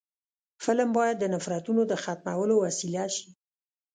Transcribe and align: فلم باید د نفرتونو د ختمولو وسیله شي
فلم 0.63 0.89
باید 0.97 1.15
د 1.19 1.25
نفرتونو 1.33 1.81
د 1.87 1.93
ختمولو 2.03 2.55
وسیله 2.65 3.05
شي 3.15 3.29